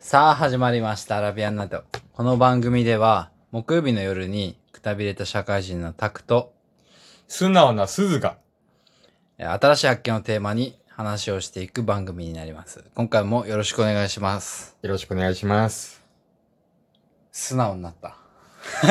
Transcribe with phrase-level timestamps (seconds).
[0.00, 1.82] さあ始まりました、アラビアンナイト。
[2.12, 6.54] この番組では、木曜日の夜にくたびれた社会人のタクと、
[7.26, 8.38] 素直な鈴が。
[9.38, 12.84] えー新しい発見をテーマに話をしていく番組になります。
[12.94, 14.76] 今回もよろしくお願いします。
[14.82, 16.00] よろしくお願いします。
[17.32, 18.16] 素直になった。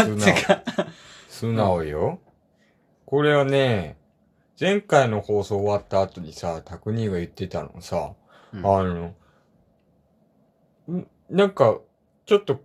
[0.03, 0.35] 素直。
[1.29, 2.19] 素直よ。
[3.05, 3.95] これはね、
[4.59, 8.11] 前回の放送終わった後にさ、タクニーが言ってたのさ、
[8.51, 9.15] うんあの、ん
[11.29, 11.79] なんか、
[12.25, 12.61] ちょっと、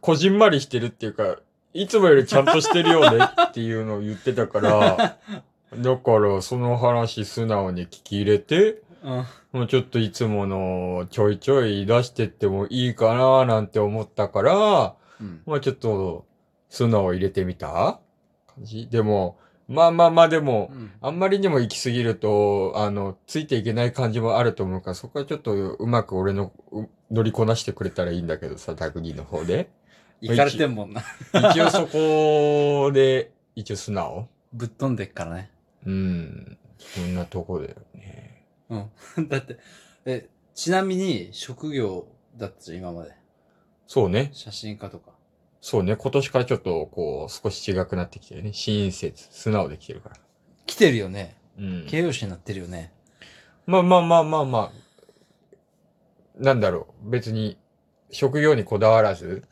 [0.00, 1.38] こじんまりしてるっていうか、
[1.72, 5.18] いつもよりちゃんとしてるよねっていうのを言ってたから、
[5.76, 9.24] だから、その話素直に聞き入れて、うん。
[9.52, 15.42] もうちょっといつものちょいちょい出してってもいいかななんて思ったから、うん。
[15.46, 16.24] まあちょっと
[16.68, 18.00] 素直入れてみた
[18.46, 29.70] 感じでも、まあまあまあでも、うんあんまりにも行き過ぎると、あの、ついていけない感じもあると思うから、そこはちょっとうまく俺のう乗りこなしてくれたらいいんだけどさ、タグニーの方で。
[30.20, 31.02] 行かれてんもんな。
[31.50, 35.50] 一応そこで、一応素直ぶっ飛んでっからね。
[35.84, 36.58] うん。
[36.78, 38.46] そんなとこだよね。
[38.70, 38.90] うん。
[39.28, 39.58] だって、
[40.06, 42.06] え、ちなみに職業
[42.36, 43.12] だったじゃん、今まで。
[43.86, 44.30] そうね。
[44.32, 45.12] 写真家とか。
[45.66, 45.96] そうね。
[45.96, 48.52] 今年からちょっと、こう、少し違くなってきてるね。
[48.52, 50.16] 親切、素直できてるから。
[50.66, 51.38] 来てるよね。
[51.58, 51.86] うん。
[51.88, 52.92] 形容詞になってるよね。
[53.64, 54.72] まあまあまあまあまあ。
[56.38, 57.08] なんだろう。
[57.10, 57.56] 別に、
[58.10, 59.42] 職業にこだわらず、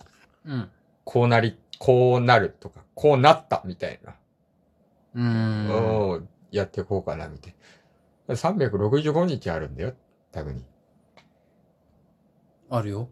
[0.45, 0.71] うん。
[1.05, 4.15] こうなり、こうなるとか、こうなったみたいな。
[5.15, 5.71] うーん。
[5.71, 7.55] をやっていこうかな、みたい
[8.27, 8.35] な。
[8.35, 9.95] 365日あるんだよ、
[10.31, 10.63] タグに。
[12.69, 13.09] あるよ。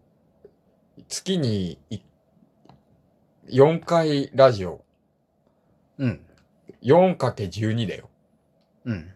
[1.08, 2.00] 月にい
[3.50, 4.80] 4回ラジオ。
[5.98, 6.20] うん。
[6.82, 8.08] 4×12 だよ。
[8.84, 9.10] うん。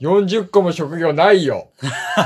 [0.00, 1.68] 40個も職業ないよ。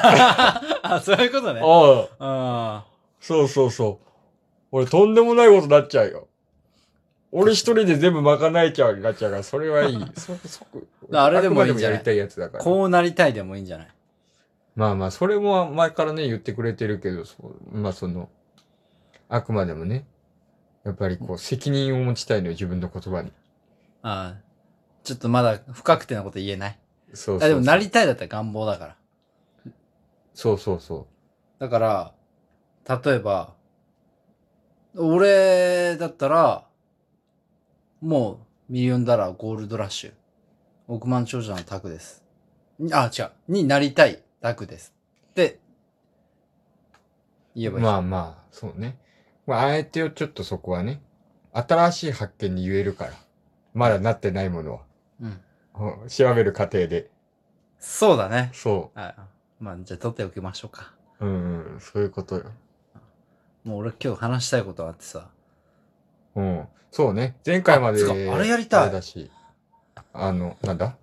[0.83, 1.61] あ、そういうことね。
[1.63, 2.85] ああ。
[2.85, 2.87] あ
[3.21, 4.07] そうそうそう。
[4.73, 6.29] 俺とんでもないことになっちゃうよ。
[7.33, 10.07] 俺一人で全部賄えちゃうになっちゃうから、それはいい。
[10.17, 10.83] そ、そこ。
[11.13, 11.99] あれでもいいんじゃない？
[11.99, 12.65] あくまでもやりたいやつだから。
[12.65, 13.89] こうなりたいでもいいんじゃない？
[14.75, 18.29] まあまあ、それも前からね、言ってくれてるけど、そうまあその、
[19.29, 20.07] あくまでもね、
[20.87, 23.33] やっぱりこう、責任を持ちたいのよ、自分の言葉に。
[24.03, 24.47] ああ。
[25.03, 26.79] ちょっとまだ不確定なこと言えない？
[27.13, 27.47] そうそうそう。
[27.47, 28.97] あでもなりたいだったら願望だから。
[30.35, 31.07] そうそうそ
[31.59, 32.13] だから、
[33.05, 33.55] 例えば、
[34.97, 36.67] 俺だったら、
[38.01, 40.13] もうミリオンダラーゴールドラッシュ。
[40.89, 42.25] 億万長者のタクです。
[42.93, 43.31] あ、違う。
[43.49, 44.95] になりたいタクです。
[45.31, 45.59] って、
[47.55, 47.73] 言えう。
[47.73, 47.85] ばいい。
[47.85, 48.99] まあまあ、そうね。
[49.47, 51.01] まあ、あえてよ、ちょっとそこはね、
[51.53, 53.13] 新しい発見に言えるから。
[53.75, 54.81] まだなってないものは。
[55.21, 55.41] うん。
[56.03, 57.11] うん調べる過程で。
[57.79, 58.51] そうだね。
[58.55, 59.15] そあ
[59.61, 60.93] まあ、じゃあ取っておきましょうか。
[61.21, 61.27] う。
[61.27, 62.45] うん、うん、そういうことよ。
[63.65, 65.29] もう俺今日話したいことあってさ。
[66.35, 66.69] うん。
[66.91, 67.37] そうね。
[67.45, 68.03] 前回まで。
[68.03, 69.31] あつかあれやりたいあれだし。
[70.13, 70.97] あの、なんだ？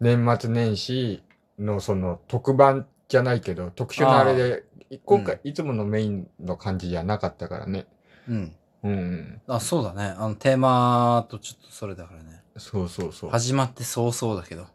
[0.00, 1.22] 年末年始
[1.58, 4.64] のその特番じゃないけど、特殊なあれで、
[5.04, 7.86] 今回、いつものメインの感じじゃなかったからね。
[8.28, 8.56] うん。
[8.82, 9.40] うん。
[9.46, 10.14] あ、そうだね。
[10.16, 12.42] あの、テーマとちょっとそれだからね。
[12.56, 13.30] そうそうそう。
[13.30, 14.66] 始まって早々だけど。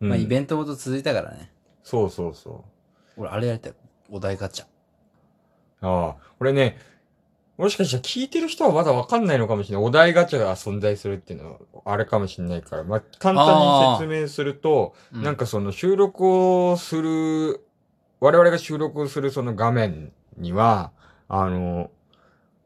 [0.00, 1.52] うんまあ、イベントごと続いたからね。
[1.84, 2.64] そうそうそ
[3.16, 3.74] 俺、あれやりたい。
[4.10, 4.64] お題ガチャ。
[4.64, 4.68] う。
[5.82, 6.16] ああ。
[6.40, 6.78] 俺ね、
[7.56, 9.86] もしかしたら聞いてる人はまだわかんないのかもしれない。
[9.86, 12.84] お題ガチャが存在するっていうのは、あれかもしれないから。
[12.84, 16.26] まあ、簡単に説明すると、うなんかその収録
[16.70, 17.64] をする、
[18.22, 20.92] 我々が収録をするその画面には、
[21.26, 21.90] あの、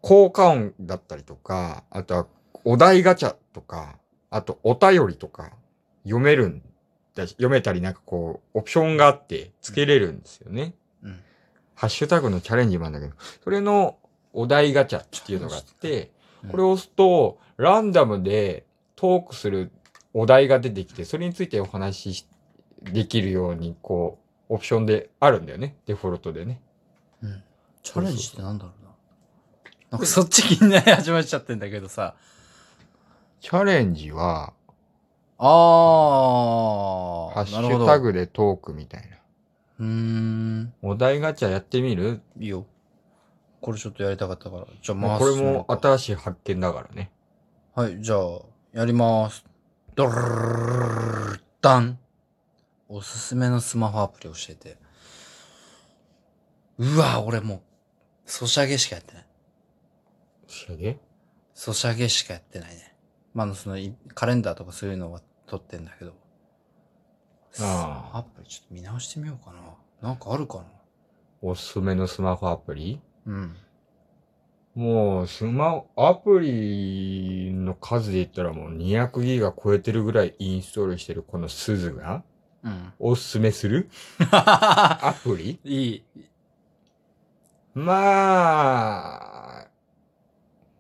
[0.02, 2.26] 効果音だったりとか、あとは
[2.64, 3.96] お題ガチャとか、
[4.28, 5.52] あとお便りとか
[6.04, 6.62] 読めるん
[7.14, 10.74] だし、読めたりなんかこう、オプションがあって付けれるんですよね。
[11.02, 11.20] うん。
[11.74, 13.96] ハッシュタグのチャレンジもあるんだけど、それの
[14.34, 16.10] お題ガチャっていうのがあって、
[16.42, 19.72] うんこれを押すと、ランダムでトークする
[20.12, 22.26] お題が出てきて、それについてお話しし
[22.82, 25.76] できるように、こう、オプションであるんだよね。
[25.86, 26.60] デフォルトでね。
[27.22, 27.42] うん。
[27.82, 28.90] チャレンジってなんだろうな。
[29.90, 32.14] なんか そっち気になり始まっちゃってんだけどさ。
[33.40, 34.52] チャレンジは、
[35.38, 37.34] あー。
[37.34, 39.16] ハッシュタグでトークみたいな。
[39.78, 40.74] うーん。
[40.82, 42.22] お題ガチャやってみる？
[42.38, 42.66] いいよ。
[43.60, 44.66] これちょっとやりたかったから。
[44.82, 47.10] じゃあまあ回すこれも新しい発見だからね。
[47.74, 48.18] はい、じゃあ、
[48.72, 49.44] やります。
[49.94, 50.36] ドルルルル
[51.26, 51.98] ルルダン。
[52.88, 54.76] おすすめのスマホアプリ教えて。
[56.78, 57.60] うわ、俺もう、
[58.26, 59.26] ソシャゲしかやってない。
[60.46, 60.98] 仕上げ
[61.54, 62.94] ソシャゲしかやってないね。
[63.34, 66.14] まあその、いカレンダーとかそういうのは撮ってんだけど。
[67.60, 69.60] あアプリちょっと見直してみようかな。
[70.08, 70.64] なんかあるかな？
[71.42, 73.00] おすすめのスマホアプリ？
[73.26, 73.56] うん。
[74.74, 82.22] もう、スマホ、アプリの数で言ったらもう200ギガ超えてるぐらいインストールしてるこの鈴が
[82.66, 82.92] うん。
[82.98, 83.88] おすすめする？
[84.30, 85.58] アプリ？
[85.64, 86.04] いい。
[87.74, 89.68] まあ、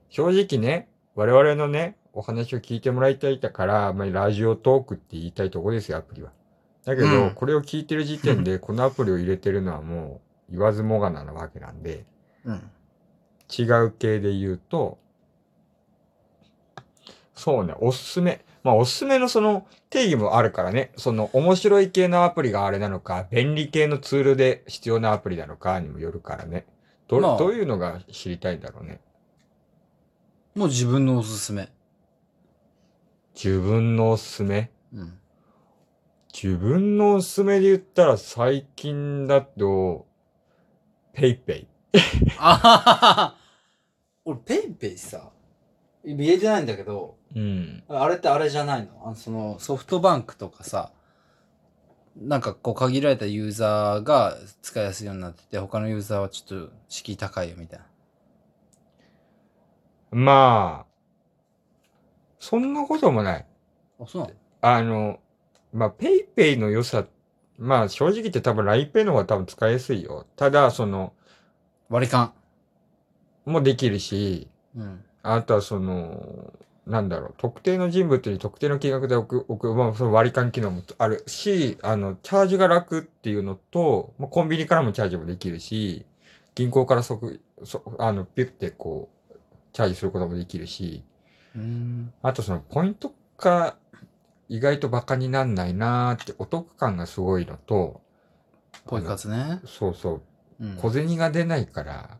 [0.08, 6.32] 正直ね、我々のね、お話を聞いてもらいたいだから、まあ、ラジオトークって言いたいとこですよ、アプリは。
[6.86, 12.06] だけど、うんこれを聞いてる時点で、このアプリを入れてるのはもう、言わずもがななわけなんで、
[12.44, 12.70] うん。
[13.56, 14.98] 違う系で言うと、
[17.34, 18.42] そうね、おすすめ。
[18.66, 26.66] まあ、おすすめのその定義もあるからね、その面白い系のアプリがあれなのか、便利系のツールで必要なアプリなのかにもよるからね。
[27.06, 29.00] ど,、まあどういうのが知りたいんだろうね。
[30.56, 31.68] もう自分のおすすめ。
[33.36, 34.72] 自分のおすすめ？
[34.92, 35.18] うん。
[36.34, 40.08] 自分のおすすめで言ったら最近だと、
[41.12, 41.68] ペイペイ。
[42.38, 43.36] あははは
[44.24, 45.30] 俺、ペイペイさ、
[46.14, 47.82] 見えてないんだけど、うん。
[47.88, 49.02] あれってあれじゃないの？
[49.04, 50.92] あのそのソフトバンクとかさ、
[52.16, 57.86] なんかこう限られたユーザーが使いやすいようになってて、他のユーザーはちょっと敷居高いよみたいな。
[60.12, 60.86] まあ、
[62.38, 63.46] そんなこともない。
[64.00, 64.34] あ、そうなの？
[64.62, 65.20] あの、
[65.72, 67.04] まあ、ペイペイの良さ、
[67.58, 70.26] まあ、正直言って多分 LINEPay の方が多分使いやすいよ。
[70.36, 71.12] ただ、その、
[71.88, 72.32] 割り勘。
[73.44, 75.04] もできるし、うん。
[75.34, 76.52] あとはその、
[76.86, 86.06] なんだろう、特定の人物に特定の金額で置く、置く、まあ、その割り勘機能もあるし、あの、チャージが楽っていうのと、まあ、コンビニからもチャージもできるし、
[86.54, 89.34] 銀行から即、そあの、ピュってこう、
[89.72, 91.04] チャージすることもできるし、
[91.56, 92.12] うん。
[92.22, 93.76] あとそのポイントが
[94.48, 98.00] 意外とバカになんないなーってお得感がすごいのと、
[98.86, 99.60] ポイ活ね。
[99.66, 100.22] そうそ
[100.60, 100.76] う、うん。
[100.76, 102.18] 小銭が出ないから、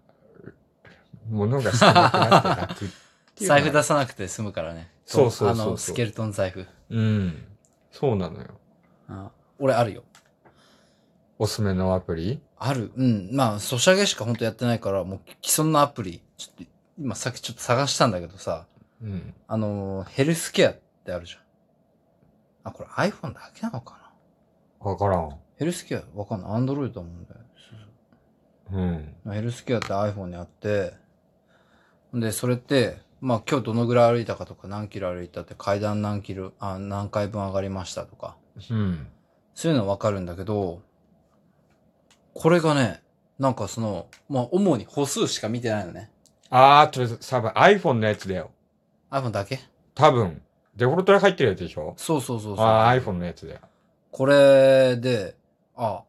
[1.29, 2.87] 物が少なくなって楽って
[3.47, 4.91] 財布出さなくて済むからね。
[5.05, 6.67] そうそうそうあの、スケルトン財布。
[6.91, 7.45] うん。
[7.91, 8.47] そうなのよ。
[9.09, 10.05] あ俺あるよ。
[11.39, 12.41] おすすめのアプリ？
[12.59, 12.93] ある。
[12.97, 13.29] うん。
[13.33, 18.67] まあ、ソシャゲしか本当やってないから、もう既存のアプリ、ちょっと、今さっきちょっと探したんだけどさ、
[19.03, 19.35] うん。
[19.47, 21.41] あのー、ヘルスケアってあるじゃん。
[22.65, 23.99] あ、これ iPhone だけなのか
[24.81, 24.91] な？
[24.91, 25.39] わからん。
[25.57, 26.51] ヘルスケアわかんない。
[26.53, 27.41] Android だもんだよ。
[28.73, 29.33] うん。
[29.33, 30.95] ヘルスケアって iPhone にあって、
[32.17, 38.37] で、それって、まあ今日どのぐらい歩いたかとか何キロ歩いたって階段何キロ、あ、何回分上がりましたとか、
[38.71, 39.07] うん。
[39.55, 40.81] そういうのわかるんだけど、
[42.35, 43.03] これがね、
[43.39, 46.11] なんかその、まあ主に歩数しか見てないのね。
[46.49, 48.51] あー、とりあえず、多分 iPhone のやつだよ。
[49.11, 49.61] iPhone だけ？
[49.95, 50.43] 多分。
[50.77, 51.95] デフォルトで入ってるやつでしょ？
[51.97, 52.67] そうそうそうそう。
[52.67, 53.61] あー、iPhone のやつだよ。
[54.11, 55.35] これで、
[55.75, 56.03] あ、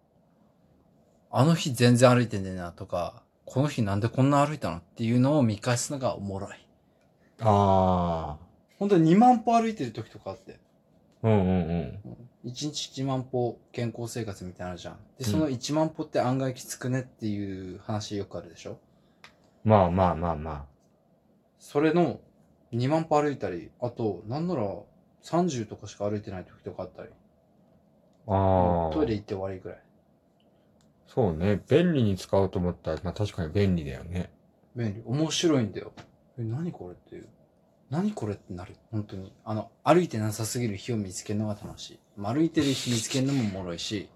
[1.31, 6.51] あの日全然歩いてねえなとか、この日なんでこんな歩いたのっていうのを見返すのがおもろい。
[7.39, 8.37] あ
[8.77, 10.59] 本当に2万歩歩いてる時とかあって。
[11.23, 11.27] ー。
[11.27, 11.99] うんうん
[12.43, 12.49] うん。
[12.49, 14.97] 1日1万歩健康生活みたいなのあるじゃん。
[15.17, 18.77] で、その1万歩って案外きつくねっていう話よくあるでしょ？
[19.63, 20.65] まあまあまあま
[21.57, 22.19] それの
[22.73, 24.63] 2万歩歩いたり、あと、なんなら
[25.23, 27.09] 30とかしか歩いてない時とかあったり。
[28.27, 28.33] あ。
[28.33, 28.93] ああ。
[28.93, 29.79] トイレ行って終わりぐらい。
[31.07, 31.61] そうね。
[31.69, 34.29] 便利に使おうと思ったら、まあ確かに便利だよね。
[34.75, 35.01] 便利。
[35.05, 35.91] 面白いんだよ。
[36.37, 37.27] え、何これっていう。
[37.89, 38.75] 何これってなる。
[38.91, 39.33] 本当に。
[39.45, 41.99] あの、歩いてなさすぎる日を見つけるのが楽しい。
[42.17, 44.09] まあ歩いてる日見つけるのもおもろいし、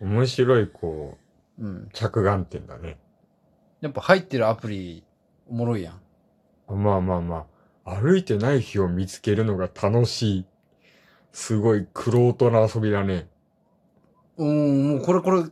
[0.00, 1.18] 面白い、こ
[1.58, 1.76] うん。
[1.76, 2.96] う、着眼点だね。
[3.80, 5.04] やっぱ入ってるアプリ、
[5.48, 6.00] おもろいやん。
[6.74, 7.46] まあまあま
[7.84, 7.94] あ。
[8.00, 10.44] 歩いてない日を見つけるのが楽しい。
[11.32, 13.28] すごい、クロートな遊びだね。
[14.36, 15.44] うん、もうこれこれ、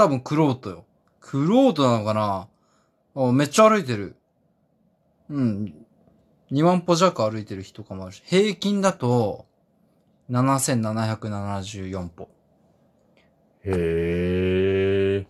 [0.00, 0.86] 多分クロートよ。
[1.20, 2.48] クロートなのかな？
[3.16, 4.16] あめっちゃ歩いてる。
[5.28, 5.74] うん。
[6.50, 9.44] 2万歩弱歩いてる人とかもあるし、平均だと、
[10.30, 12.30] 7774歩。
[13.62, 15.26] へえ。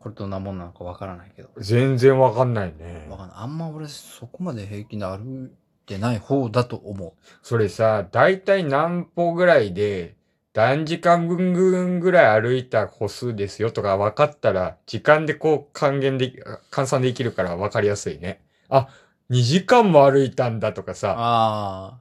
[0.00, 1.50] これどんなもんなのかわからないけど。
[1.58, 3.18] 全然わかんないねわ。
[3.18, 3.36] かんない。
[3.38, 5.50] あんま俺そこまで平均で歩い
[5.84, 10.16] てない方だと思それさ、だいたい何歩ぐらいで、
[10.54, 16.38] 何時間分ぐらい歩いた歩数ですよとか分かったら、時間でこう還元でき、
[16.70, 18.40] 換算できるから分かりやすいね。
[18.68, 18.88] あ、
[19.30, 20.94] 2時間も歩いたんだとかう。
[20.94, 22.00] さ、ああ。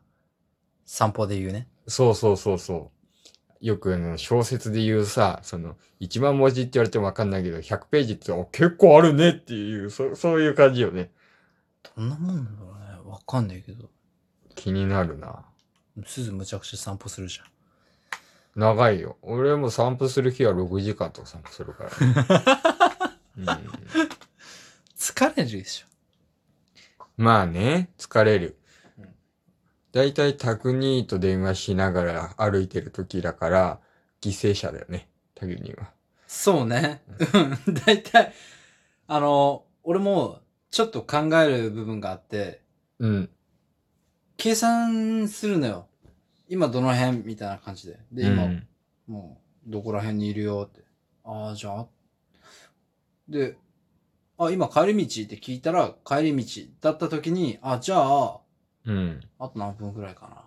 [0.85, 1.67] 散歩で言うね。
[1.87, 2.91] そうそうそうそ
[3.61, 3.65] う。
[3.65, 11.09] よく小説で言うさ、その、1万文字って言われても分かんないけど、100ページってお結構あるねっていう、そそういう感じよね。
[11.95, 13.09] どんなもんだろうね。
[13.09, 13.89] わかんないけど。
[14.53, 15.45] 気になるな。
[16.05, 17.52] すずむちゃくちゃ散歩するじゃん。
[18.55, 19.17] 長いよ。
[19.21, 21.91] 俺も散歩する日は6時間とか散歩するから、
[23.37, 23.45] うん
[24.97, 25.87] 疲れるでしょ。
[27.17, 28.57] まあね、疲れる
[28.97, 29.15] うん。
[29.91, 33.79] だいたいタクニーと電話しながら歩いてる時だから、
[34.21, 35.91] 犠牲者だよね、タクニーは。
[36.27, 37.01] そうね。
[37.67, 37.73] うん。
[37.73, 38.33] だいたい、
[39.07, 40.39] あの、俺も
[40.71, 42.61] ちょっと考える部分があって、
[42.99, 43.29] うん。
[44.37, 45.87] 計算するのよ。
[46.49, 47.99] 今どの辺みたいな感じで。
[48.11, 48.67] で、今、うん
[49.07, 50.81] もう、どこら辺にいるよって。
[51.23, 51.87] ああ、じゃあ。
[53.27, 53.57] で、
[54.37, 58.39] あ、今帰り道って聞いたら、帰り道だった時に、あ、じゃあ、
[58.85, 59.21] うん。
[59.39, 60.43] あと何分くらいかな。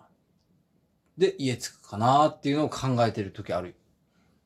[1.17, 3.73] で、家着くかなっていうのを考えてる時あるよ。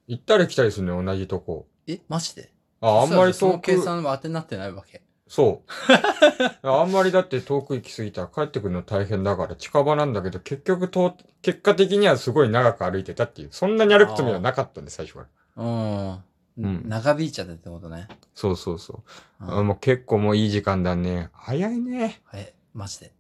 [0.08, 1.68] 行ったり来たりするの同じとこ。
[1.88, 2.54] え、マジで？
[2.80, 3.64] あ、あんまりその遠く。
[3.64, 5.02] 計算は当てになってないわけ。
[5.32, 5.72] そう。
[6.68, 13.48] あんまりだって遠く行き過ぎたら帰ってくるの大変だから近場なんだけど、結局と、結果的にはすごい長く歩いてたっていう。
[13.52, 15.64] そんなに歩くつもりはなかったんで、最初から。
[15.64, 16.24] うん。
[16.58, 18.10] うん長引いちゃったってことね。
[18.36, 19.06] そうそうそ
[19.40, 19.46] う。
[19.46, 21.30] うんあもう結構もういい時間だね。
[21.32, 22.22] 早いね。
[22.26, 23.14] はい、マジで。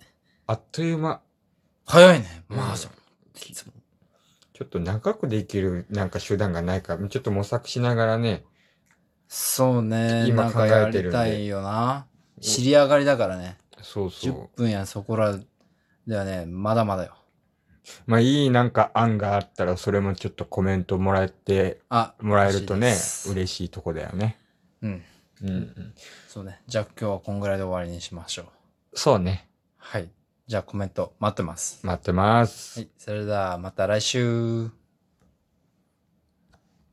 [0.48, 1.22] あっという間。
[1.86, 2.44] 早いね。
[2.50, 2.91] うんまあ、そう。
[3.50, 3.72] いつも。
[4.53, 8.44] ちょっと長くできるなんか手段がないから、ちょっと模索しながらね。
[9.34, 10.26] そうね。
[10.28, 12.06] 今なんかや考えてるんたいよな。
[12.42, 13.58] 知り上がりだからね。
[13.78, 14.50] 10そうそう。
[14.58, 15.40] 分やそこら
[16.06, 17.16] ではね、まだまだよ。
[18.08, 24.38] まあいいなんか案があったら、それもちょっとコメントもらえて、あ、もらえるとね嬉しいで、す嬉しいとこだよね。
[24.82, 25.04] うん。
[25.44, 25.94] うんうん。
[26.28, 26.62] そうね。
[26.68, 28.46] じゃあ今日はこんぐらいで終わりにしましょう。
[28.96, 29.48] そうね。
[29.78, 30.10] はい。
[30.46, 31.80] じゃあコメント待ってます。
[31.88, 32.82] 待ってます。
[32.82, 32.90] はい。
[32.98, 34.81] それではまた来週。